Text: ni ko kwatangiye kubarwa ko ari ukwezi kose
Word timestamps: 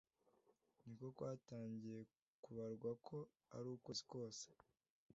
ni 0.83 0.93
ko 0.99 1.07
kwatangiye 1.15 1.99
kubarwa 2.43 2.91
ko 3.07 3.17
ari 3.55 3.67
ukwezi 3.75 4.03
kose 4.11 4.47